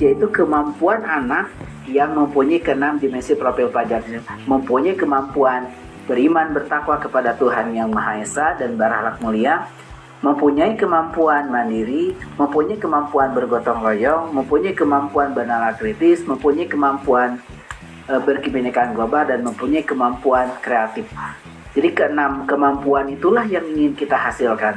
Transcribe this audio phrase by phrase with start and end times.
[0.00, 1.52] yaitu kemampuan anak
[1.84, 4.00] yang mempunyai keenam dimensi profil pelajar
[4.48, 5.68] mempunyai kemampuan
[6.08, 9.68] beriman bertakwa kepada Tuhan yang Maha Esa dan berakhlak mulia
[10.20, 17.40] mempunyai kemampuan mandiri, mempunyai kemampuan bergotong royong, mempunyai kemampuan bernalar kritis, mempunyai kemampuan
[18.04, 21.08] e, berkebinekaan global dan mempunyai kemampuan kreatif.
[21.72, 24.76] Jadi keenam kemampuan itulah yang ingin kita hasilkan.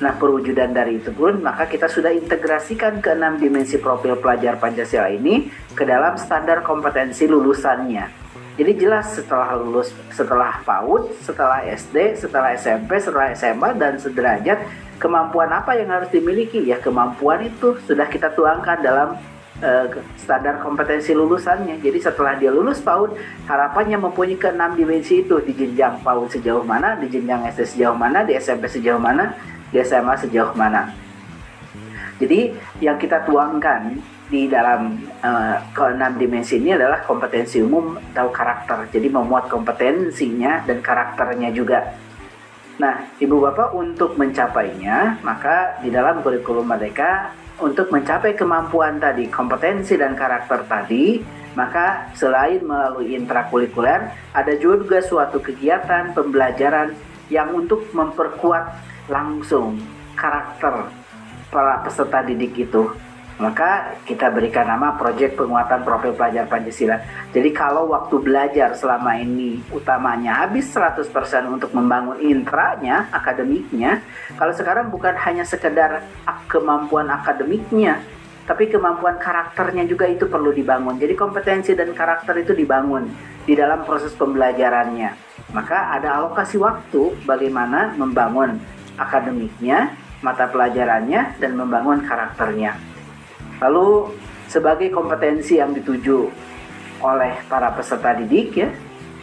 [0.00, 5.52] Nah, perwujudan dari itu pun maka kita sudah integrasikan keenam dimensi profil pelajar Pancasila ini
[5.76, 8.08] ke dalam standar kompetensi lulusannya.
[8.56, 14.58] Jadi jelas setelah lulus, setelah PAUD, setelah SD, setelah SMP, setelah SMA dan sederajat
[15.00, 16.64] kemampuan apa yang harus dimiliki?
[16.64, 19.16] Ya kemampuan itu sudah kita tuangkan dalam
[19.64, 19.86] uh,
[20.16, 21.80] standar kompetensi lulusannya.
[21.80, 23.16] Jadi setelah dia lulus PAUD,
[23.48, 28.24] harapannya mempunyai keenam dimensi itu di jenjang PAUD sejauh mana, di jenjang SD sejauh mana,
[28.28, 29.32] di SMP sejauh mana,
[29.70, 30.90] di SMA sejauh mana.
[32.20, 32.52] Jadi
[32.84, 33.96] yang kita tuangkan
[34.30, 38.86] di dalam uh, keenam dimensi ini adalah kompetensi umum atau karakter.
[38.92, 41.96] Jadi memuat kompetensinya dan karakternya juga.
[42.80, 50.00] Nah, Ibu Bapak untuk mencapainya, maka di dalam kurikulum Merdeka untuk mencapai kemampuan tadi, kompetensi
[50.00, 51.20] dan karakter tadi,
[51.52, 56.96] maka selain melalui intrakurikuler, ada juga suatu kegiatan pembelajaran
[57.28, 59.76] yang untuk memperkuat langsung
[60.14, 60.86] karakter
[61.50, 62.88] para peserta didik itu
[63.40, 67.00] maka kita berikan nama proyek penguatan profil pelajar Pancasila.
[67.32, 71.08] Jadi kalau waktu belajar selama ini utamanya habis 100%
[71.48, 74.04] untuk membangun intranya, akademiknya,
[74.36, 76.04] kalau sekarang bukan hanya sekedar
[76.52, 78.04] kemampuan akademiknya,
[78.44, 81.00] tapi kemampuan karakternya juga itu perlu dibangun.
[81.00, 83.08] Jadi kompetensi dan karakter itu dibangun
[83.48, 85.16] di dalam proses pembelajarannya.
[85.56, 88.60] Maka ada alokasi waktu bagaimana membangun
[89.00, 92.76] akademiknya, mata pelajarannya, dan membangun karakternya.
[93.64, 94.12] Lalu
[94.52, 96.28] sebagai kompetensi yang dituju
[97.00, 98.68] oleh para peserta didik ya,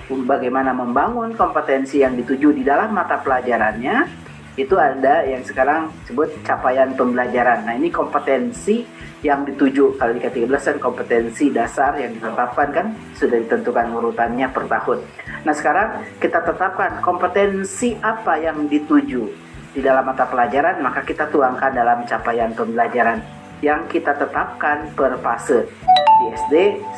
[0.10, 4.26] bagaimana membangun kompetensi yang dituju di dalam mata pelajarannya,
[4.58, 7.70] itu ada yang sekarang sebut capaian pembelajaran.
[7.70, 8.82] Nah ini kompetensi
[9.22, 14.66] yang dituju kalau di K13 kan kompetensi dasar yang ditetapkan kan sudah ditentukan urutannya per
[14.66, 15.06] tahun.
[15.46, 19.47] Nah sekarang kita tetapkan kompetensi apa yang dituju
[19.78, 23.22] di dalam mata pelajaran maka kita tuangkan dalam capaian pembelajaran
[23.62, 25.70] yang kita tetapkan per fase.
[26.18, 26.54] Di SD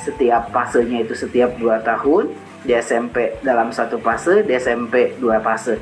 [0.07, 2.31] setiap fasenya itu setiap 2 tahun
[2.63, 5.79] di SMP dalam satu fase di SMP dua fase.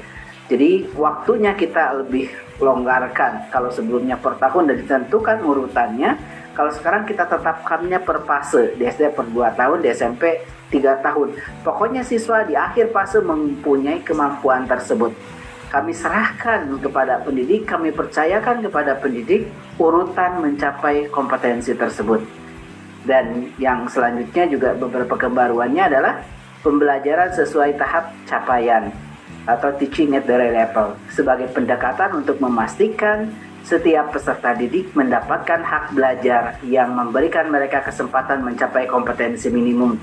[0.47, 3.51] Jadi waktunya kita lebih longgarkan.
[3.51, 6.17] Kalau sebelumnya per tahun dan ditentukan urutannya
[6.57, 8.73] kalau sekarang kita tetapkannya per fase.
[8.79, 10.41] Di SD per 2 tahun di SMP
[10.71, 11.35] 3 tahun.
[11.61, 15.11] Pokoknya siswa di akhir fase mempunyai kemampuan tersebut
[15.67, 22.23] kami serahkan kepada pendidik, kami percayakan kepada pendidik urutan mencapai kompetensi tersebut.
[23.03, 26.23] Dan yang selanjutnya juga beberapa kebaruannya adalah
[26.63, 28.91] pembelajaran sesuai tahap capaian
[29.47, 33.31] atau teaching at the right level sebagai pendekatan untuk memastikan
[33.63, 39.99] setiap peserta didik mendapatkan hak belajar yang memberikan mereka kesempatan mencapai kompetensi minimum.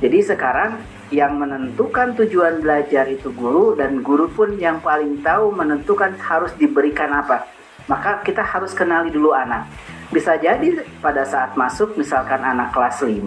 [0.00, 0.76] Jadi sekarang
[1.14, 7.14] yang menentukan tujuan belajar itu guru dan guru pun yang paling tahu menentukan harus diberikan
[7.14, 7.46] apa.
[7.86, 9.70] Maka kita harus kenali dulu anak.
[10.10, 13.22] Bisa jadi pada saat masuk misalkan anak kelas 5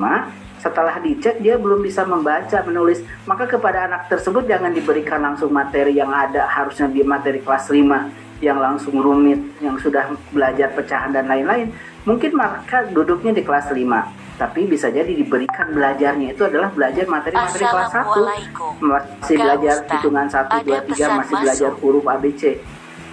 [0.60, 5.96] setelah dicek dia belum bisa membaca menulis maka kepada anak tersebut jangan diberikan langsung materi
[5.96, 11.32] yang ada harusnya di materi kelas 5 yang langsung rumit yang sudah belajar pecahan dan
[11.32, 11.72] lain-lain
[12.04, 16.32] mungkin mereka duduknya di kelas 5 tapi bisa jadi diberikan belajarnya.
[16.32, 22.06] Itu adalah belajar materi-materi kelas 1 masih belajar hitungan 1, 2, 3 masih belajar huruf
[22.08, 22.44] ABC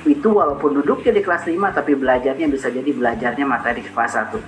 [0.07, 4.39] itu walaupun duduknya di kelas 5 tapi belajarnya bisa jadi belajarnya materi kelas 1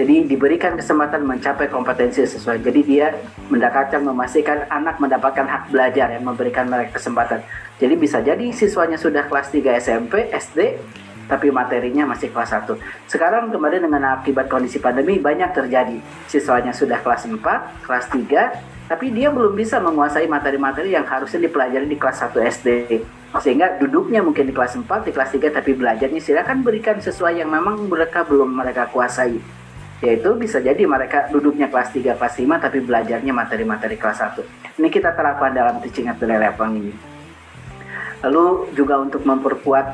[0.00, 2.64] jadi diberikan kesempatan mencapai kompetensi sesuai.
[2.64, 3.12] Jadi dia
[3.52, 7.44] mendapatkan memastikan anak mendapatkan hak belajar yang memberikan mereka kesempatan.
[7.76, 10.80] Jadi bisa jadi siswanya sudah kelas 3 SMP, SD
[11.30, 12.74] tapi materinya masih kelas 1.
[13.06, 16.02] Sekarang kemarin dengan akibat kondisi pandemi banyak terjadi.
[16.26, 21.86] Siswanya sudah kelas 4, kelas 3, tapi dia belum bisa menguasai materi-materi yang harusnya dipelajari
[21.86, 22.68] di kelas 1 SD.
[23.38, 27.54] Sehingga duduknya mungkin di kelas 4, di kelas 3, tapi belajarnya silakan berikan sesuai yang
[27.54, 29.38] memang mereka belum mereka kuasai.
[30.02, 34.42] Yaitu bisa jadi mereka duduknya kelas 3, kelas 5, tapi belajarnya materi-materi kelas 1.
[34.82, 36.90] Ini kita terapkan dalam teaching at the level ini.
[38.26, 39.86] Lalu juga untuk memperkuat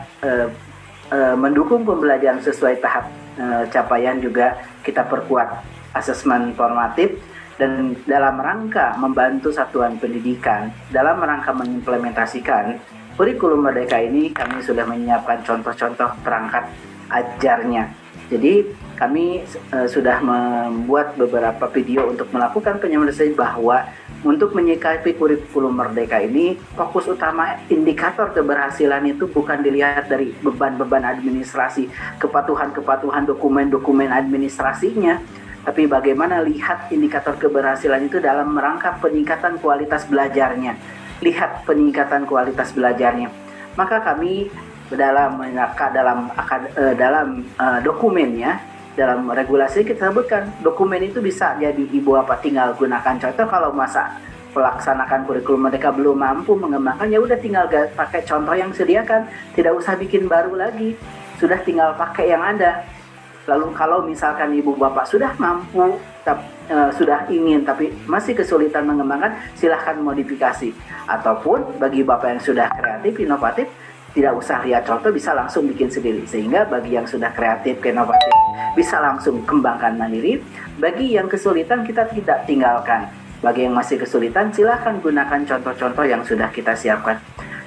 [1.10, 3.06] uh, e, mendukung pembelajaran sesuai tahap
[3.36, 5.62] e, capaian juga kita perkuat
[5.96, 7.16] asesmen formatif
[7.56, 12.76] dan dalam rangka membantu satuan pendidikan dalam rangka mengimplementasikan
[13.16, 16.68] kurikulum merdeka ini kami sudah menyiapkan contoh-contoh perangkat
[17.08, 17.88] ajarnya.
[18.28, 23.84] Jadi kami uh, sudah membuat beberapa video untuk melakukan penyelesaian bahwa
[24.24, 31.92] untuk menyikapi kurikulum merdeka ini fokus utama indikator keberhasilan itu bukan dilihat dari beban-beban administrasi,
[32.18, 35.20] kepatuhan-kepatuhan dokumen-dokumen administrasinya,
[35.62, 40.78] tapi bagaimana lihat indikator keberhasilan itu dalam merangkap peningkatan kualitas belajarnya.
[41.20, 43.28] Lihat peningkatan kualitas belajarnya.
[43.76, 44.48] Maka kami
[44.94, 45.42] dalam
[45.90, 46.18] dalam
[46.78, 52.72] eh, dalam uh, dokumennya dalam regulasi kita sebutkan dokumen itu bisa jadi ibu apa tinggal
[52.72, 53.20] gunakan.
[53.20, 54.16] Contoh kalau masa
[54.56, 59.28] pelaksanakan kurikulum mereka belum mampu mengembangkan ya udah tinggal pakai contoh yang sediakan.
[59.52, 60.96] Tidak usah bikin baru lagi.
[61.36, 62.88] Sudah tinggal pakai yang ada.
[63.46, 69.94] Lalu kalau misalkan ibu bapak sudah mampu, uh, sudah ingin tapi masih kesulitan mengembangkan, silahkan
[70.00, 70.72] modifikasi.
[71.06, 73.68] Ataupun bagi bapak yang sudah kreatif, inovatif,
[74.16, 76.24] tidak usah lihat contoh, bisa langsung bikin sendiri.
[76.24, 78.32] Sehingga bagi yang sudah kreatif, inovatif,
[78.72, 80.40] bisa langsung kembangkan mandiri.
[80.80, 83.12] Bagi yang kesulitan, kita tidak tinggalkan.
[83.44, 87.20] Bagi yang masih kesulitan, silahkan gunakan contoh-contoh yang sudah kita siapkan.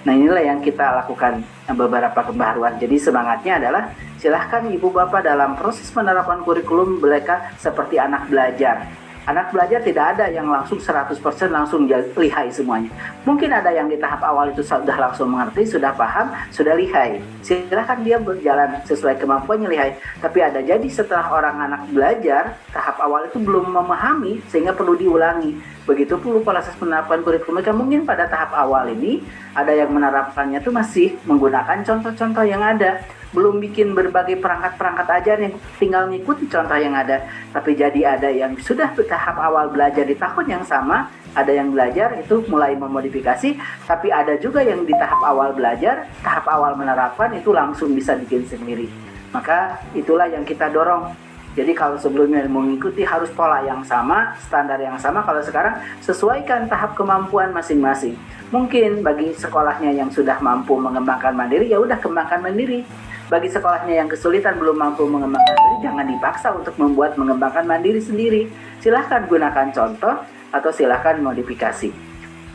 [0.09, 2.81] Nah inilah yang kita lakukan beberapa pembaharuan.
[2.81, 8.89] Jadi semangatnya adalah silahkan ibu bapak dalam proses penerapan kurikulum mereka seperti anak belajar
[9.27, 11.19] Anak belajar tidak ada yang langsung 100%
[11.51, 12.87] langsung lihai semuanya.
[13.27, 17.19] Mungkin ada yang di tahap awal itu sudah langsung mengerti, sudah paham, sudah lihai.
[17.43, 19.91] Silahkan dia berjalan sesuai kemampuannya lihai.
[20.23, 25.59] Tapi ada jadi setelah orang anak belajar, tahap awal itu belum memahami sehingga perlu diulangi.
[25.89, 29.25] Begitu pula proses penerapan kurikulum mereka mungkin pada tahap awal ini
[29.57, 35.53] ada yang menerapkannya itu masih menggunakan contoh-contoh yang ada belum bikin berbagai perangkat-perangkat aja yang
[35.77, 40.45] tinggal mengikuti contoh yang ada tapi jadi ada yang sudah tahap awal belajar di tahun
[40.49, 43.53] yang sama ada yang belajar itu mulai memodifikasi
[43.85, 48.49] tapi ada juga yang di tahap awal belajar tahap awal menerapkan itu langsung bisa bikin
[48.49, 48.89] sendiri
[49.29, 51.13] maka itulah yang kita dorong
[51.57, 55.25] jadi kalau sebelumnya mengikuti harus pola yang sama, standar yang sama.
[55.25, 58.13] Kalau sekarang sesuaikan tahap kemampuan masing-masing.
[58.53, 62.85] Mungkin bagi sekolahnya yang sudah mampu mengembangkan mandiri, ya udah kembangkan mandiri.
[63.29, 68.49] Bagi sekolahnya yang kesulitan belum mampu mengembangkan diri, jangan dipaksa untuk membuat mengembangkan mandiri sendiri.
[68.81, 71.93] Silahkan gunakan contoh atau silahkan modifikasi.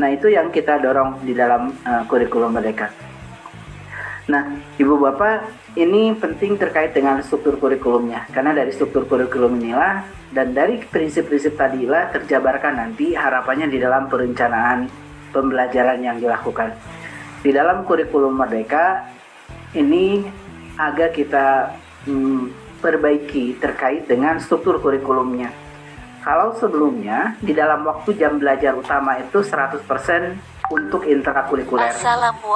[0.03, 2.91] Nah itu yang kita dorong di dalam uh, kurikulum mereka.
[4.25, 8.27] Nah, Ibu Bapak, ini penting terkait dengan struktur kurikulumnya.
[8.35, 10.03] Karena dari struktur kurikulum inilah
[10.35, 14.91] dan dari prinsip-prinsip tadilah terjabarkan nanti harapannya di dalam perencanaan
[15.31, 16.75] pembelajaran yang dilakukan.
[17.47, 19.07] Di dalam kurikulum Merdeka
[19.77, 20.25] ini
[20.79, 21.75] agak kita
[22.07, 22.51] hmm,
[22.83, 25.51] perbaiki terkait dengan struktur kurikulumnya.
[26.25, 29.85] Kalau sebelumnya di dalam waktu jam belajar utama itu 100%
[30.73, 31.93] untuk intrakurikuler.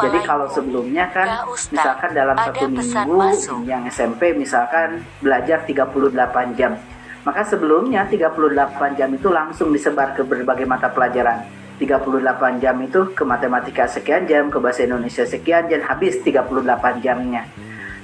[0.01, 3.59] Jadi kalau sebelumnya kan ya, misalkan dalam satu minggu masuk.
[3.69, 6.81] yang SMP misalkan belajar 38 jam.
[7.29, 11.45] Maka sebelumnya 38 jam itu langsung disebar ke berbagai mata pelajaran.
[11.77, 17.45] 38 jam itu ke matematika sekian jam, ke bahasa Indonesia sekian jam, habis 38 jamnya.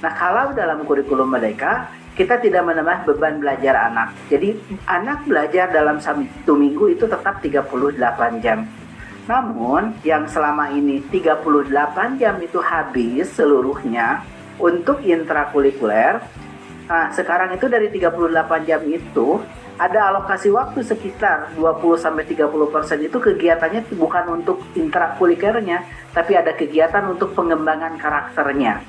[0.05, 4.13] Nah, kalau dalam kurikulum mereka kita tidak menambah beban belajar anak.
[4.29, 4.53] Jadi
[4.85, 8.69] anak belajar dalam satu minggu itu tetap 38 jam.
[9.25, 14.21] Namun yang selama ini 38 jam itu habis seluruhnya
[14.61, 16.21] untuk intrakurikuler.
[16.85, 19.41] Nah, sekarang itu dari 38 jam itu
[19.81, 25.81] ada alokasi waktu sekitar 20 sampai 30% itu kegiatannya bukan untuk intrakurikulernya,
[26.13, 28.85] tapi ada kegiatan untuk pengembangan karakternya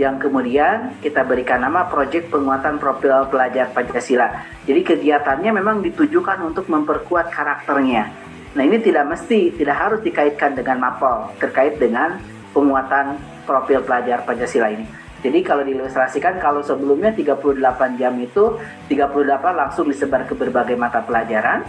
[0.00, 4.28] yang kemudian kita berikan nama proyek penguatan profil pelajar Pancasila.
[4.64, 8.08] Jadi kegiatannya memang ditujukan untuk memperkuat karakternya.
[8.56, 12.16] Nah ini tidak mesti, tidak harus dikaitkan dengan mapel terkait dengan
[12.56, 14.84] penguatan profil pelajar Pancasila ini.
[15.22, 18.58] Jadi kalau diilustrasikan kalau sebelumnya 38 jam itu
[18.90, 19.22] 38
[19.54, 21.62] langsung disebar ke berbagai mata pelajaran.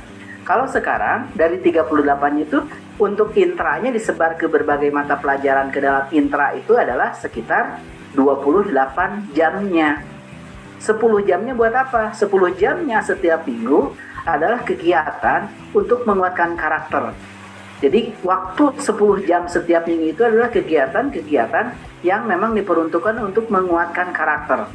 [0.43, 1.87] Kalau sekarang dari 38
[2.43, 2.59] itu
[2.99, 7.79] untuk intranya disebar ke berbagai mata pelajaran ke dalam intra itu adalah sekitar
[8.15, 10.01] 28 jamnya.
[10.83, 12.11] 10 jamnya buat apa?
[12.11, 12.29] 10
[12.59, 17.15] jamnya setiap minggu adalah kegiatan untuk menguatkan karakter.
[17.83, 21.65] Jadi waktu 10 jam setiap minggu itu adalah kegiatan-kegiatan
[22.03, 24.71] yang memang diperuntukkan untuk menguatkan karakter.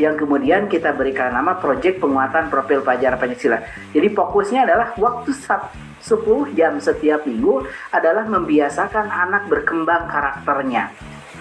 [0.00, 3.60] Yang kemudian kita berikan nama proyek penguatan profil pelajar Pancasila.
[3.92, 10.94] Jadi fokusnya adalah waktu 10 jam setiap minggu adalah membiasakan anak berkembang karakternya.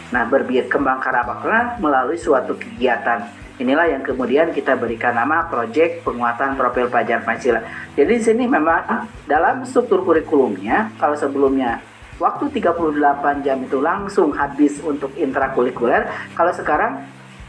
[0.07, 3.27] Nah, berkembang karakternya melalui suatu kegiatan.
[3.57, 7.65] Inilah yang kemudian kita berikan nama proyek penguatan profil pelajar Pancasila.
[7.97, 11.81] Jadi di sini memang dalam struktur kurikulumnya, kalau sebelumnya
[12.21, 16.05] waktu 38 jam itu langsung habis untuk intrakurikuler,
[16.37, 17.01] kalau sekarang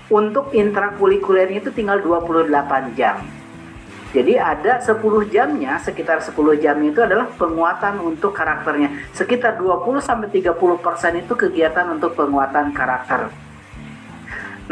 [0.09, 3.21] untuk intrakurikulernya itu tinggal 28 jam.
[4.09, 9.13] Jadi ada 10 jamnya, sekitar 10 jam itu adalah penguatan untuk karakternya.
[9.13, 13.29] Sekitar 20 sampai 30% itu kegiatan untuk penguatan karakter.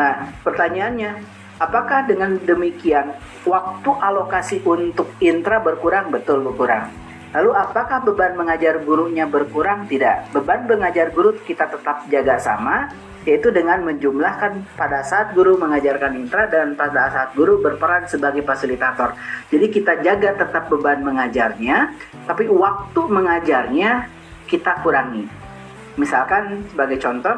[0.01, 1.21] Nah, pertanyaannya,
[1.61, 3.13] apakah dengan demikian
[3.45, 6.09] waktu alokasi untuk intra berkurang?
[6.09, 6.89] Betul berkurang.
[7.37, 9.85] Lalu apakah beban mengajar gurunya berkurang?
[9.85, 10.33] Tidak.
[10.33, 12.89] Beban mengajar guru kita tetap jaga sama,
[13.27, 19.19] yaitu dengan menjumlahkan pada saat guru mengajarkan intra dan pada saat guru berperan sebagai fasilitator.
[19.51, 21.91] Jadi kita jaga tetap beban mengajarnya,
[22.25, 24.07] tapi waktu mengajarnya
[24.47, 25.27] kita kurangi.
[25.99, 27.35] Misalkan sebagai contoh,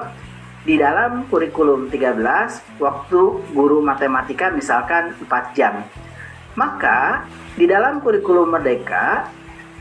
[0.68, 3.20] di dalam kurikulum 13, waktu
[3.56, 5.80] guru matematika misalkan 4 jam.
[6.52, 7.24] Maka
[7.56, 9.24] di dalam kurikulum merdeka,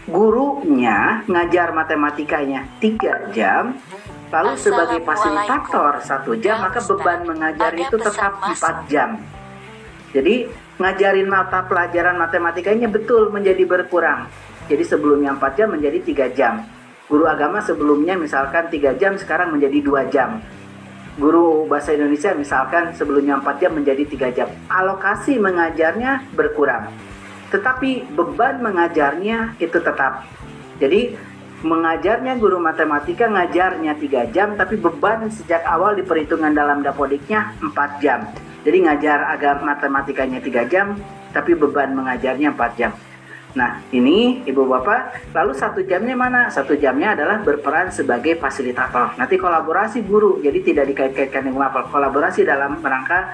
[0.07, 3.75] gurunya ngajar matematikanya 3 jam,
[4.27, 9.15] Lalu sebagai fasilitator satu jam, maka beban mengajar itu tetap empat jam.
[10.11, 14.27] Jadi ngajarin mata pelajaran matematikanya betul menjadi berkurang.
[14.67, 16.63] Jadi sebelumnya empat jam menjadi tiga jam.
[17.07, 20.43] Guru agama sebelumnya misalkan tiga jam sekarang menjadi dua jam.
[21.15, 24.51] Guru bahasa Indonesia misalkan sebelumnya empat jam menjadi tiga jam.
[24.67, 26.91] Alokasi mengajarnya berkurang.
[27.47, 30.27] Tetapi beban mengajarnya itu tetap.
[30.83, 31.15] Jadi
[31.65, 38.03] mengajarnya guru matematika ngajarnya 3 jam tapi beban sejak awal di perhitungan dalam dapodiknya 4
[38.03, 38.29] jam.
[38.61, 40.93] Jadi ngajar agak matematikanya 3 jam
[41.33, 42.93] tapi beban mengajarnya 4 jam.
[43.57, 46.53] Nah ini ibu bapak lalu satu jamnya mana?
[46.53, 49.17] Satu jamnya adalah berperan sebagai fasilitator.
[49.17, 51.89] Nanti kolaborasi guru jadi tidak dikait-kaitkan dengan apa.
[51.89, 53.33] Kolaborasi dalam rangka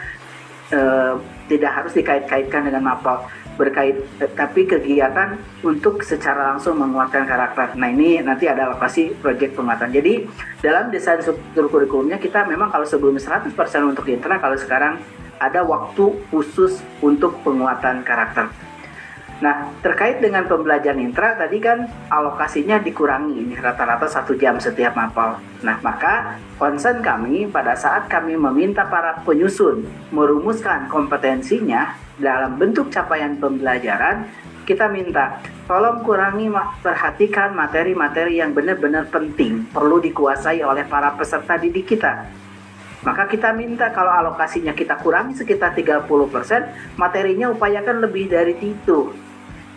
[0.72, 1.14] eh,
[1.54, 3.22] tidak harus dikait-kaitkan dengan mapel
[3.54, 4.02] berkait
[4.34, 7.78] tapi kegiatan untuk secara langsung menguatkan karakter.
[7.78, 9.94] Nah ini nanti ada lokasi proyek penguatan.
[9.94, 10.26] Jadi
[10.66, 13.54] dalam desain struktur kurikulumnya kita memang kalau sebelum 100%
[13.86, 14.98] untuk internal kalau sekarang
[15.38, 18.50] ada waktu khusus untuk penguatan karakter.
[19.42, 25.42] Nah, terkait dengan pembelajaran intra tadi kan alokasinya dikurangi ini rata-rata satu jam setiap mapel.
[25.66, 33.34] Nah, maka concern kami pada saat kami meminta para penyusun merumuskan kompetensinya dalam bentuk capaian
[33.42, 34.30] pembelajaran,
[34.64, 36.48] kita minta tolong kurangi
[36.80, 42.32] perhatikan materi-materi yang benar-benar penting perlu dikuasai oleh para peserta didik kita.
[43.04, 49.12] Maka kita minta kalau alokasinya kita kurangi sekitar 30%, materinya upayakan lebih dari itu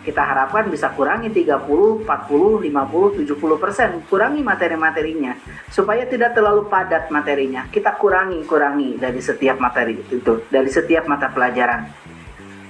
[0.07, 3.89] kita harapkan bisa kurangi 30, 40, 50, 70 persen.
[4.07, 5.35] Kurangi materi-materinya
[5.67, 7.67] supaya tidak terlalu padat materinya.
[7.67, 11.91] Kita kurangi, kurangi dari setiap materi itu, dari setiap mata pelajaran.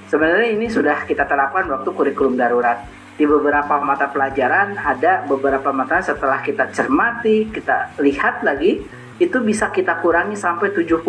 [0.10, 2.82] Sebenarnya ini sudah kita terapkan waktu kurikulum darurat.
[3.18, 8.82] Di beberapa mata pelajaran ada beberapa mata setelah kita cermati, kita lihat lagi,
[9.18, 11.02] itu bisa kita kurangi sampai 70%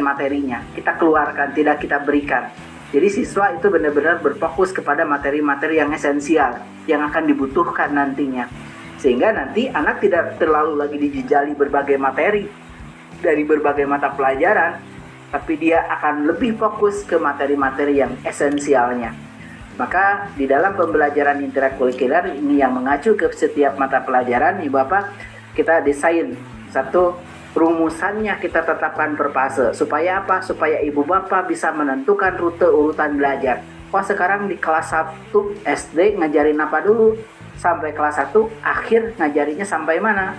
[0.00, 0.60] materinya.
[0.76, 2.52] Kita keluarkan, tidak kita berikan
[2.94, 8.46] jadi siswa itu benar-benar berfokus kepada materi-materi yang esensial yang akan dibutuhkan nantinya.
[9.02, 12.46] Sehingga nanti anak tidak terlalu lagi dijejali berbagai materi
[13.18, 14.78] dari berbagai mata pelajaran,
[15.34, 19.10] tapi dia akan lebih fokus ke materi-materi yang esensialnya.
[19.76, 25.12] Maka di dalam pembelajaran interakurikuler ini yang mengacu ke setiap mata pelajaran, nih Bapak,
[25.52, 26.32] kita desain
[26.72, 27.18] satu
[27.56, 29.72] rumusannya kita tetapkan per fase.
[29.72, 30.44] Supaya apa?
[30.44, 33.64] Supaya ibu bapak bisa menentukan rute urutan belajar.
[33.88, 35.32] Wah sekarang di kelas 1
[35.64, 37.16] SD ngajarin apa dulu?
[37.56, 40.36] Sampai kelas 1 akhir ngajarinya sampai mana?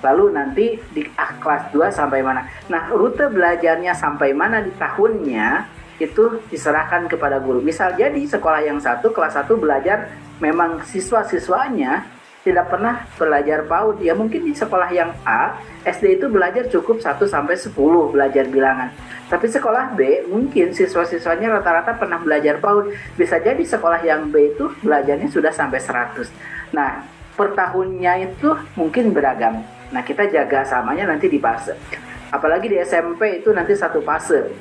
[0.00, 2.46] Lalu nanti di ah, kelas 2 sampai mana?
[2.70, 5.66] Nah rute belajarnya sampai mana di tahunnya
[5.98, 7.58] itu diserahkan kepada guru.
[7.60, 10.06] Misal jadi sekolah yang satu kelas 1 belajar
[10.38, 14.00] memang siswa-siswanya tidak pernah belajar PAUD.
[14.00, 17.76] Ya mungkin di sekolah yang A SD itu belajar cukup 1 sampai 10
[18.12, 18.90] belajar bilangan.
[19.28, 22.92] Tapi sekolah B mungkin siswa-siswanya rata-rata pernah belajar PAUD.
[23.14, 27.02] Bisa jadi sekolah yang B itu belajarnya sudah sampai 100 nah
[27.34, 29.64] per tahunnya itu mungkin beragam.
[29.90, 31.74] Nah kita jaga samanya nanti di fase.
[32.30, 34.54] Apalagi di SMP itu nanti satu fase.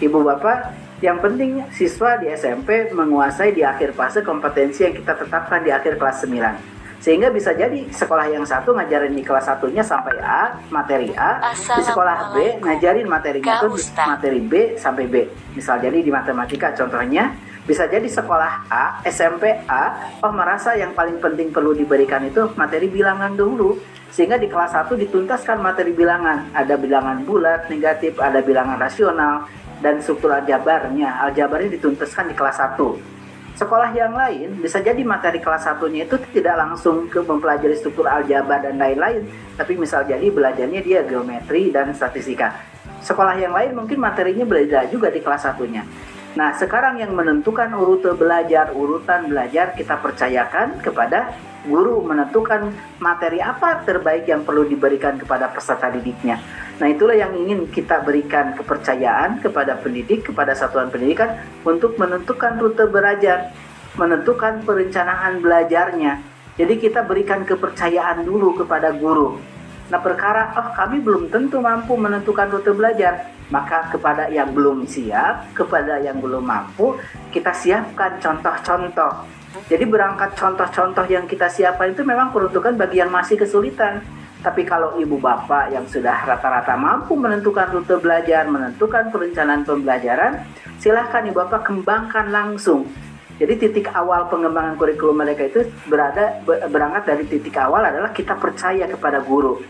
[0.00, 0.72] Ibu bapak
[1.02, 5.98] yang penting siswa di SMP menguasai di akhir fase kompetensi yang kita tetapkan di akhir
[5.98, 11.10] kelas 9 sehingga bisa jadi sekolah yang satu ngajarin di kelas satunya sampai A materi
[11.18, 15.26] A di sekolah B ngajarin materinya itu di materi B sampai B.
[15.58, 17.34] Misal jadi di matematika contohnya
[17.66, 22.86] bisa jadi sekolah A SMP A oh merasa yang paling penting perlu diberikan itu materi
[22.86, 23.82] bilangan dulu.
[24.12, 26.54] Sehingga di kelas 1 dituntaskan materi bilangan.
[26.54, 29.48] Ada bilangan bulat negatif ada bilangan rasional
[29.82, 33.12] dan struktur aljabarnya aljabarnya dituntaskan di kelas 1
[33.52, 38.64] Sekolah yang lain bisa jadi materi kelas satunya itu tidak langsung ke mempelajari struktur aljabar
[38.64, 39.28] dan lain-lain,
[39.60, 42.56] tapi misal jadi belajarnya dia geometri dan statistika.
[43.04, 45.84] Sekolah yang lain mungkin materinya beda juga di kelas satunya.
[46.32, 51.36] Nah, sekarang yang menentukan urutan belajar, urutan belajar kita percayakan kepada
[51.68, 56.40] guru menentukan materi apa terbaik yang perlu diberikan kepada peserta didiknya.
[56.80, 61.36] Nah, itulah yang ingin kita berikan kepercayaan kepada pendidik, kepada satuan pendidikan
[61.68, 63.52] untuk menentukan rute belajar,
[64.00, 66.16] menentukan perencanaan belajarnya.
[66.56, 69.51] Jadi kita berikan kepercayaan dulu kepada guru.
[69.92, 75.52] Nah, perkara oh kami belum tentu mampu menentukan rute belajar maka kepada yang belum siap,
[75.52, 76.96] kepada yang belum mampu,
[77.28, 79.28] kita siapkan contoh-contoh.
[79.68, 84.00] Jadi berangkat contoh-contoh yang kita siapkan itu memang peruntukan bagi yang masih kesulitan.
[84.40, 90.48] Tapi kalau ibu bapak yang sudah rata-rata mampu menentukan rute belajar, menentukan perencanaan pembelajaran,
[90.80, 92.88] silahkan ibu bapak kembangkan langsung.
[93.36, 98.88] Jadi titik awal pengembangan kurikulum mereka itu berada berangkat dari titik awal adalah kita percaya
[98.88, 99.60] kepada guru,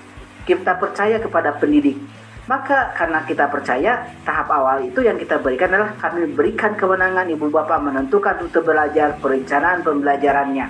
[0.43, 1.99] kita percaya kepada pendidik,
[2.51, 7.47] maka karena kita percaya tahap awal itu yang kita berikan adalah kami berikan kewenangan ibu
[7.47, 10.67] bapak menentukan rute belajar perencanaan pembelajarannya.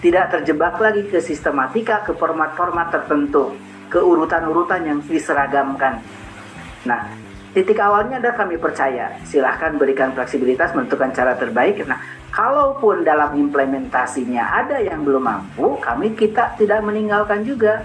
[0.00, 3.52] Tidak terjebak lagi ke sistematika, ke format-format tertentu,
[3.92, 6.00] ke urutan-urutan yang diseragamkan.
[6.88, 7.12] Nah,
[7.52, 9.20] titik awalnya adalah kami percaya.
[9.28, 11.84] Silahkan berikan fleksibilitas menentukan cara terbaik.
[11.84, 12.00] Nah,
[12.32, 17.84] kalaupun dalam implementasinya ada yang belum mampu, kami kita tidak meninggalkan juga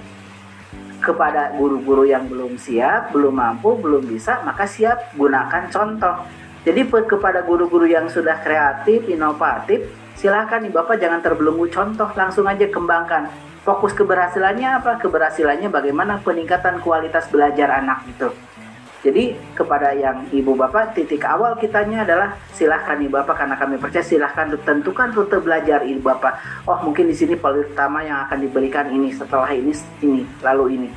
[1.06, 6.26] kepada guru-guru yang belum siap, belum mampu, belum bisa, maka siap gunakan contoh.
[6.66, 9.86] Jadi kepada guru-guru yang sudah kreatif, inovatif,
[10.18, 13.30] silahkan nih Bapak jangan terbelenggu contoh, langsung aja kembangkan.
[13.62, 14.98] Fokus keberhasilannya apa?
[14.98, 18.30] Keberhasilannya bagaimana peningkatan kualitas belajar anak itu.
[19.06, 24.02] Jadi kepada yang ibu bapak titik awal kitanya adalah silahkan ibu bapak karena kami percaya
[24.02, 26.66] silahkan tentukan rute belajar ibu bapak.
[26.66, 30.90] Oh mungkin di sini paling utama yang akan diberikan ini setelah ini ini lalu ini.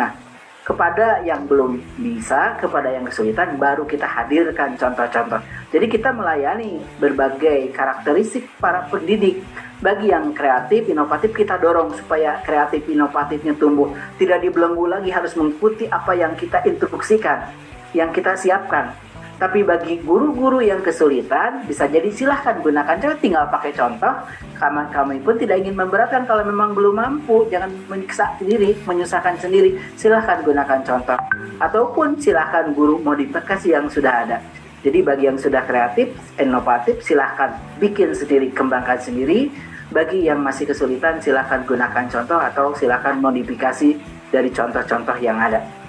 [0.00, 0.25] Nah
[0.66, 5.38] kepada yang belum bisa, kepada yang kesulitan, baru kita hadirkan contoh-contoh.
[5.70, 9.46] Jadi kita melayani berbagai karakteristik para pendidik
[9.78, 13.94] bagi yang kreatif, inovatif kita dorong supaya kreatif, inovatifnya tumbuh.
[14.18, 17.46] Tidak dibelenggu lagi harus mengikuti apa yang kita instruksikan,
[17.94, 18.90] yang kita siapkan.
[19.36, 24.24] Tapi bagi guru-guru yang kesulitan, bisa jadi silahkan gunakan cara tinggal pakai contoh.
[24.56, 29.76] Karena kami pun tidak ingin memberatkan kalau memang belum mampu, jangan menyiksa sendiri, menyusahkan sendiri.
[29.92, 31.20] Silahkan gunakan contoh.
[31.60, 34.40] Ataupun silahkan guru modifikasi yang sudah ada.
[34.80, 39.52] Jadi bagi yang sudah kreatif, inovatif, silahkan bikin sendiri, kembangkan sendiri.
[39.92, 44.00] Bagi yang masih kesulitan, silahkan gunakan contoh atau silahkan modifikasi
[44.32, 45.85] dari contoh-contoh yang ada.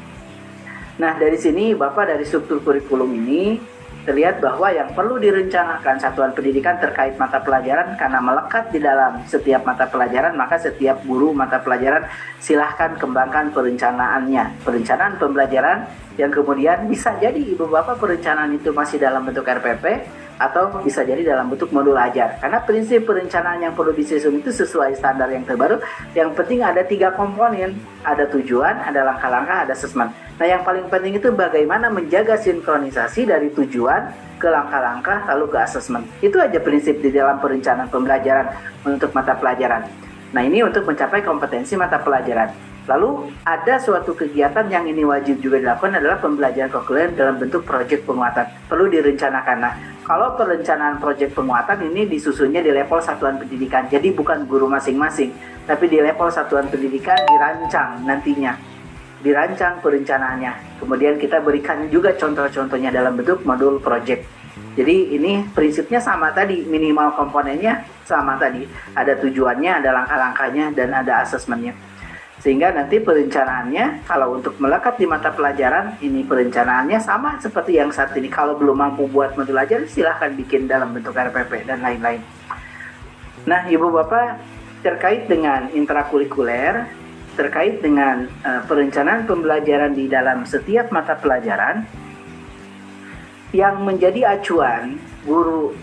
[0.97, 3.61] Nah, dari sini Bapak dari struktur kurikulum ini
[4.07, 9.67] terlihat bahwa yang perlu direncanakan satuan pendidikan terkait mata pelajaran karena melekat di dalam setiap
[9.67, 12.07] mata pelajaran maka setiap guru mata pelajaran
[12.39, 19.27] silahkan kembangkan perencanaannya perencanaan pembelajaran yang kemudian bisa jadi ibu bapak perencanaan itu masih dalam
[19.27, 20.07] bentuk RPP
[20.37, 22.37] atau bisa jadi dalam bentuk modul ajar.
[22.37, 25.81] Karena prinsip perencanaan yang perlu disusun itu sesuai standar yang terbaru.
[26.13, 27.73] Yang penting ada tiga komponen,
[28.05, 30.13] ada tujuan, ada langkah-langkah, ada asesmen.
[30.37, 36.05] Nah yang paling penting itu bagaimana menjaga sinkronisasi dari tujuan ke langkah-langkah lalu ke asesmen.
[36.21, 38.53] Itu aja prinsip di dalam perencanaan pembelajaran
[38.85, 39.89] untuk mata pelajaran.
[40.37, 42.53] Nah ini untuk mencapai kompetensi mata pelajaran.
[42.87, 48.07] Lalu ada suatu kegiatan yang ini wajib juga dilakukan adalah pembelajaran kokuler dalam bentuk proyek
[48.07, 48.47] penguatan.
[48.71, 49.57] Perlu direncanakan.
[49.59, 49.73] Nah,
[50.07, 53.91] kalau perencanaan proyek penguatan ini disusunnya di level satuan pendidikan.
[53.91, 55.35] Jadi bukan guru masing-masing,
[55.67, 58.76] tapi di level satuan pendidikan dirancang nantinya.
[59.21, 60.81] Dirancang perencanaannya.
[60.81, 64.23] Kemudian kita berikan juga contoh-contohnya dalam bentuk modul proyek.
[64.77, 68.61] Jadi ini prinsipnya sama tadi, minimal komponennya sama tadi.
[68.93, 71.73] Ada tujuannya, ada langkah-langkahnya, dan ada asesmennya.
[72.37, 78.13] Sehingga nanti perencanaannya kalau untuk melekat di mata pelajaran ini perencanaannya sama seperti yang saat
[78.13, 78.29] ini.
[78.29, 82.21] Kalau belum mampu buat modul ajar silahkan bikin dalam bentuk RPP dan lain-lain.
[83.49, 84.37] Nah, Ibu Bapak
[84.85, 86.85] terkait dengan intrakurikuler,
[87.37, 91.85] terkait dengan uh, perencanaan pembelajaran di dalam setiap mata pelajaran
[93.53, 95.77] yang menjadi acuan guru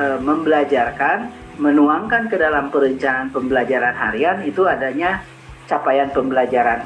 [0.00, 5.22] uh, membelajarkan menuangkan ke dalam perencanaan pembelajaran harian itu adanya
[5.70, 6.82] capaian pembelajaran.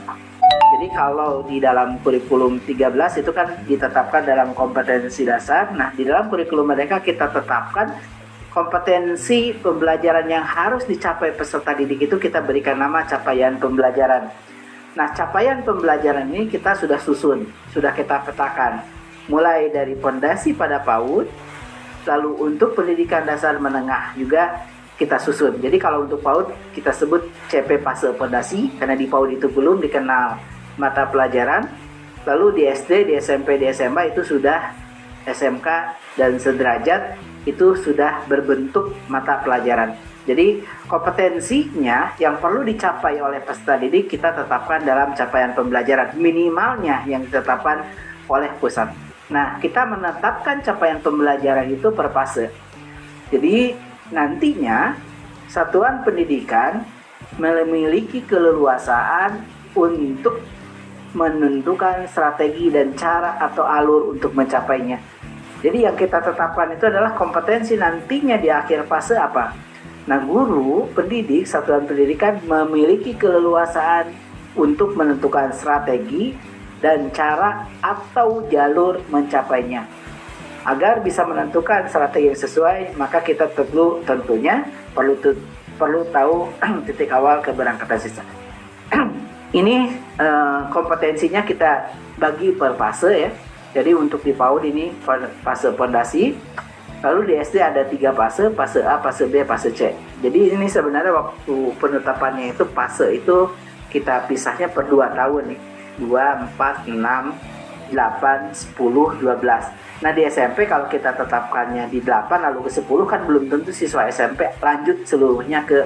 [0.69, 5.73] Jadi kalau di dalam kurikulum 13 itu kan ditetapkan dalam kompetensi dasar.
[5.73, 7.97] Nah, di dalam kurikulum mereka kita tetapkan
[8.49, 14.33] kompetensi pembelajaran yang harus dicapai peserta didik itu kita berikan nama capaian pembelajaran.
[14.97, 18.83] Nah, capaian pembelajaran ini kita sudah susun, sudah kita petakan.
[19.29, 21.29] Mulai dari fondasi pada PAUD,
[22.09, 24.65] lalu untuk pendidikan dasar menengah juga
[24.99, 25.61] kita susun.
[25.61, 30.41] Jadi kalau untuk PAUD kita sebut CP fase fondasi karena di PAUD itu belum dikenal
[30.81, 31.69] mata pelajaran.
[32.27, 34.75] Lalu di SD, di SMP, di SMA itu sudah
[35.29, 35.69] SMK
[36.19, 37.15] dan sederajat
[37.49, 39.97] itu sudah berbentuk mata pelajaran.
[40.29, 47.25] Jadi kompetensinya yang perlu dicapai oleh peserta didik kita tetapkan dalam capaian pembelajaran minimalnya yang
[47.25, 47.89] ditetapkan
[48.29, 48.93] oleh pusat.
[49.33, 52.53] Nah, kita menetapkan capaian pembelajaran itu per fase.
[53.33, 53.73] Jadi
[54.13, 54.97] nantinya
[55.49, 56.85] satuan pendidikan
[57.41, 59.41] memiliki keleluasaan
[59.73, 60.45] untuk
[61.17, 65.01] menentukan strategi dan cara atau alur untuk mencapainya.
[65.59, 69.51] Jadi yang kita tetapkan itu adalah kompetensi nantinya di akhir fase apa?
[70.09, 74.09] Nah, guru, pendidik, satuan pendidikan memiliki keleluasaan
[74.57, 76.33] untuk menentukan strategi
[76.79, 79.85] dan cara atau jalur mencapainya.
[80.65, 85.19] Agar bisa menentukan strategi yang sesuai, maka kita perlu tentunya perlu
[85.79, 86.51] perlu tahu
[86.87, 88.25] titik awal keberangkatan siswa.
[89.59, 89.77] Ini
[90.21, 93.31] uh, kompetensinya kita bagi per fase ya.
[93.79, 94.91] Jadi untuk di PAUD ini
[95.47, 96.35] fase fondasi,
[96.99, 99.95] Lalu di SD ada tiga fase, fase A, fase B, fase C.
[100.19, 103.55] Jadi ini sebenarnya waktu penetapannya itu fase itu
[103.87, 105.61] kita pisahnya per dua tahun nih.
[105.99, 106.95] 2, 4, 6,
[107.95, 110.03] 8, 10, 12.
[110.03, 114.07] Nah di SMP kalau kita tetapkannya di 8 lalu ke 10 kan belum tentu siswa
[114.07, 115.83] SMP lanjut seluruhnya ke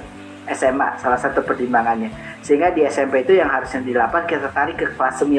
[0.52, 2.12] SMA salah satu pertimbangannya
[2.44, 5.32] sehingga di SMP itu yang harusnya di 8 kita tarik ke kelas 9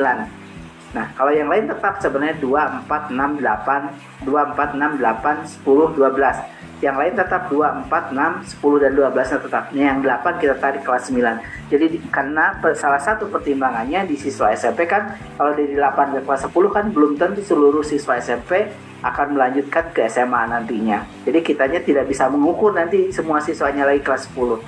[0.94, 5.90] Nah, kalau yang lain tetap sebenarnya 2, 4, 6, 8, 2, 4, 6, 8, 10,
[5.98, 6.38] 12.
[6.84, 9.64] Yang lain tetap 2, 4, 6, 10, dan 12 tetap.
[9.74, 11.42] Yang 8 kita tarik kelas 9.
[11.74, 16.76] Jadi karena salah satu pertimbangannya di siswa SMP kan, kalau dari 8 ke kelas 10
[16.76, 18.70] kan belum tentu seluruh siswa SMP
[19.04, 21.04] akan melanjutkan ke SMA nantinya.
[21.26, 24.62] Jadi kitanya tidak bisa mengukur nanti semua siswanya lagi kelas 10.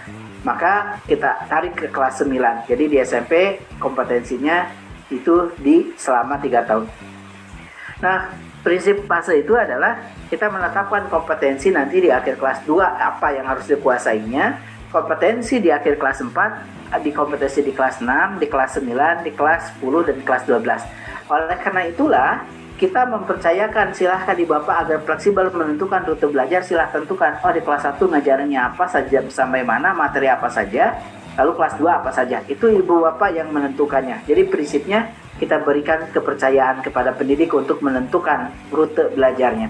[0.48, 2.70] Maka kita tarik ke kelas 9.
[2.70, 6.90] Jadi di SMP kompetensinya itu di selama tiga tahun.
[8.02, 8.34] Nah,
[8.66, 13.70] prinsip fase itu adalah kita menetapkan kompetensi nanti di akhir kelas 2 apa yang harus
[13.70, 14.58] dikuasainya,
[14.90, 19.78] kompetensi di akhir kelas 4, di kompetensi di kelas 6, di kelas 9, di kelas
[19.80, 21.30] 10 dan di kelas 12.
[21.30, 22.32] Oleh karena itulah
[22.76, 27.88] kita mempercayakan silahkan di Bapak agar fleksibel menentukan rute belajar silahkan tentukan oh di kelas
[27.88, 31.00] 1 ngajarnya apa saja sampai mana materi apa saja
[31.36, 32.40] Lalu kelas 2 apa saja?
[32.48, 34.24] Itu ibu bapak yang menentukannya.
[34.24, 39.68] Jadi prinsipnya kita berikan kepercayaan kepada pendidik untuk menentukan rute belajarnya.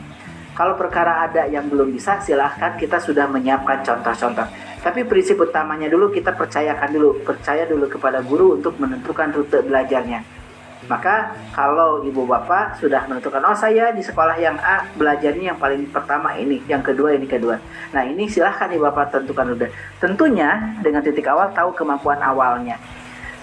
[0.56, 4.48] Kalau perkara ada yang belum bisa, silahkan kita sudah menyiapkan contoh-contoh.
[4.80, 10.45] Tapi prinsip utamanya dulu kita percayakan dulu, percaya dulu kepada guru untuk menentukan rute belajarnya.
[10.86, 15.90] Maka kalau ibu bapak sudah menentukan oh saya di sekolah yang A belajarnya yang paling
[15.90, 17.58] pertama ini, yang kedua ini kedua.
[17.90, 19.70] Nah ini silahkan ibu bapak tentukan udah.
[19.98, 22.78] Tentunya dengan titik awal tahu kemampuan awalnya.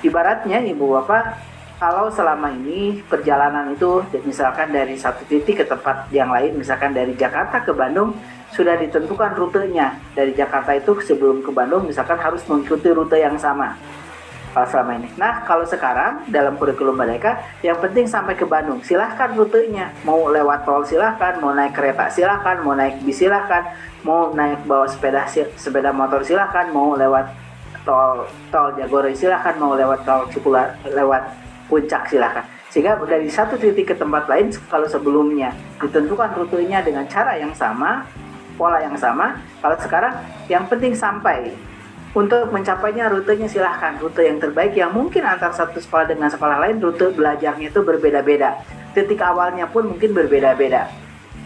[0.07, 1.51] Ibaratnya ibu bapak
[1.83, 7.19] kalau selama ini perjalanan itu misalkan dari satu titik ke tempat yang lain, misalkan dari
[7.19, 8.15] Jakarta ke Bandung
[8.55, 9.99] sudah ditentukan rutenya.
[10.15, 13.75] Dari Jakarta itu sebelum ke Bandung misalkan harus mengikuti rute yang sama
[14.53, 15.09] kalau selama ini.
[15.17, 18.85] Nah, kalau sekarang dalam kurikulum mereka, yang penting sampai ke Bandung.
[18.85, 19.91] Silahkan rutenya.
[20.05, 23.73] Mau lewat tol silahkan, mau naik kereta silahkan, mau naik bis silahkan,
[24.05, 25.25] mau naik bawa sepeda
[25.57, 27.33] sepeda motor silahkan, mau lewat
[27.83, 31.33] tol tol Jagorawi silahkan, mau lewat tol Cipular lewat
[31.73, 32.45] puncak silahkan.
[32.69, 38.05] Sehingga dari satu titik ke tempat lain, kalau sebelumnya ditentukan rutenya dengan cara yang sama,
[38.57, 40.13] pola yang sama, kalau sekarang
[40.49, 41.53] yang penting sampai
[42.13, 46.77] untuk mencapainya rutenya silahkan rute yang terbaik yang mungkin antar satu sekolah dengan sekolah lain
[46.77, 48.61] rute belajarnya itu berbeda-beda.
[48.93, 50.93] Titik awalnya pun mungkin berbeda-beda.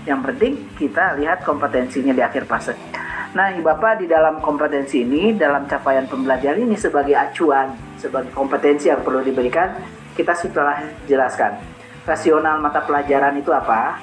[0.03, 2.75] Yang penting kita lihat kompetensinya di akhir fase.
[3.35, 9.05] Nah, Bapak di dalam kompetensi ini, dalam capaian pembelajaran ini sebagai acuan, sebagai kompetensi yang
[9.05, 9.77] perlu diberikan,
[10.19, 11.61] kita setelah jelaskan.
[12.09, 14.01] Rasional mata pelajaran itu apa?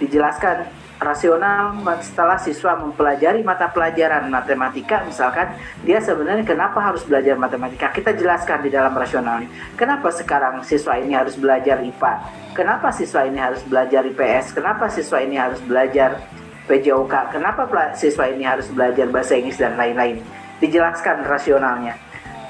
[0.00, 7.88] Dijelaskan rasional setelah siswa mempelajari mata pelajaran matematika misalkan dia sebenarnya kenapa harus belajar matematika?
[7.88, 9.48] Kita jelaskan di dalam rasional ini.
[9.80, 12.12] Kenapa sekarang siswa ini harus belajar IPA
[12.52, 16.20] kenapa siswa ini harus belajar IPS kenapa siswa ini harus belajar
[16.68, 17.64] PJOK kenapa
[17.96, 20.22] siswa ini harus belajar bahasa Inggris dan lain-lain?
[20.60, 21.96] Dijelaskan rasionalnya.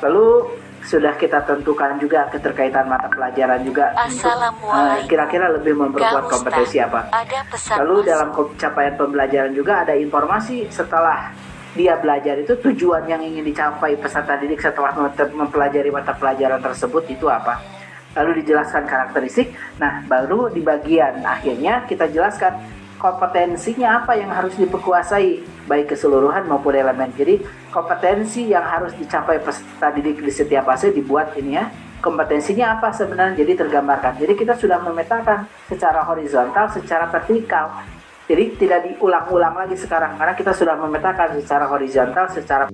[0.03, 0.51] Lalu
[0.81, 5.05] sudah kita tentukan juga keterkaitan mata pelajaran juga Assalamualaikum.
[5.05, 7.13] Uh, kira-kira lebih memperkuat kompetensi apa.
[7.85, 11.33] Lalu dalam capaian pembelajaran juga ada informasi setelah
[11.77, 14.91] dia belajar itu tujuan yang ingin dicapai peserta didik setelah
[15.31, 17.63] mempelajari mata pelajaran tersebut itu apa.
[18.19, 19.55] Lalu dijelaskan karakteristik.
[19.79, 22.59] Nah, baru di bagian akhirnya kita jelaskan
[23.01, 27.09] kompetensinya apa yang harus diperkuasai baik keseluruhan maupun elemen.
[27.17, 27.41] Jadi
[27.73, 31.65] kompetensi yang harus dicapai peserta didik di setiap fase dibuat ini ya
[32.01, 34.21] kompetensinya apa sebenarnya jadi tergambarkan.
[34.21, 37.85] Jadi kita sudah memetakan secara horizontal, secara vertikal.
[38.29, 42.65] Jadi tidak diulang-ulang lagi sekarang karena kita sudah memetakan secara horizontal, secara